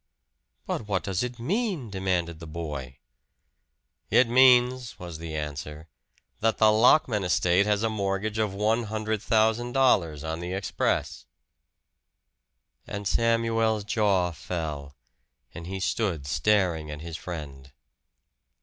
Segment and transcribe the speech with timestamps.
[0.65, 2.97] "But what does it mean?" demanded the boy.
[4.09, 5.89] "It means," was the answer,
[6.39, 11.27] "that the Lockman estate has a mortgage of one hundred thousand dollars on the Express."
[12.87, 14.95] And Samuel's jaw fell,
[15.53, 17.71] and he stood staring at his friend.